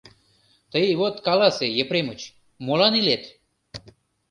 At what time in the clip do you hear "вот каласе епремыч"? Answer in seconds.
0.99-2.21